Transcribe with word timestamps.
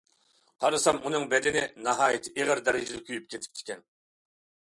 قارىسام 0.63 1.01
ئۇنىڭ 1.09 1.27
بەدىنىنى 1.33 1.83
ناھايىتى 1.89 2.33
ئېغىر 2.41 2.63
دەرىجىدە 2.71 3.03
كۆيۈپ 3.11 3.29
كېتىپتىكەن. 3.35 3.87